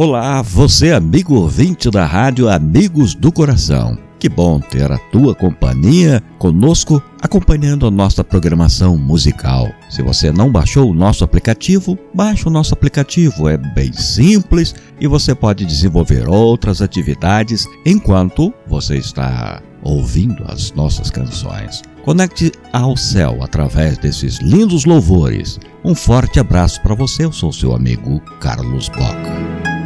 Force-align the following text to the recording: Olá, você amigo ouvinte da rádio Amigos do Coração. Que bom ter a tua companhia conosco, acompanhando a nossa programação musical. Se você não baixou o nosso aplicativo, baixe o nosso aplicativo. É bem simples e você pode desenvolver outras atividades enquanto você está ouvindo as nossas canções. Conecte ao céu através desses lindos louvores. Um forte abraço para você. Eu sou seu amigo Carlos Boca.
Olá, 0.00 0.42
você 0.42 0.92
amigo 0.92 1.34
ouvinte 1.34 1.90
da 1.90 2.06
rádio 2.06 2.48
Amigos 2.48 3.16
do 3.16 3.32
Coração. 3.32 3.98
Que 4.16 4.28
bom 4.28 4.60
ter 4.60 4.92
a 4.92 4.96
tua 4.96 5.34
companhia 5.34 6.22
conosco, 6.38 7.02
acompanhando 7.20 7.84
a 7.84 7.90
nossa 7.90 8.22
programação 8.22 8.96
musical. 8.96 9.68
Se 9.90 10.00
você 10.00 10.30
não 10.30 10.52
baixou 10.52 10.88
o 10.88 10.94
nosso 10.94 11.24
aplicativo, 11.24 11.98
baixe 12.14 12.46
o 12.46 12.50
nosso 12.50 12.74
aplicativo. 12.74 13.48
É 13.48 13.56
bem 13.56 13.92
simples 13.92 14.72
e 15.00 15.08
você 15.08 15.34
pode 15.34 15.64
desenvolver 15.64 16.28
outras 16.28 16.80
atividades 16.80 17.66
enquanto 17.84 18.54
você 18.68 18.98
está 18.98 19.60
ouvindo 19.82 20.44
as 20.46 20.70
nossas 20.74 21.10
canções. 21.10 21.82
Conecte 22.04 22.52
ao 22.72 22.96
céu 22.96 23.42
através 23.42 23.98
desses 23.98 24.38
lindos 24.38 24.84
louvores. 24.84 25.58
Um 25.84 25.92
forte 25.92 26.38
abraço 26.38 26.80
para 26.82 26.94
você. 26.94 27.24
Eu 27.24 27.32
sou 27.32 27.52
seu 27.52 27.74
amigo 27.74 28.20
Carlos 28.38 28.88
Boca. 28.88 29.77